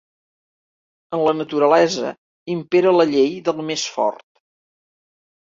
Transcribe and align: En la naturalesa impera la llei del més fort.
En 1.17 1.21
la 1.27 1.33
naturalesa 1.41 2.13
impera 2.55 2.95
la 3.01 3.07
llei 3.13 3.31
del 3.51 3.61
més 3.69 3.85
fort. 3.99 4.27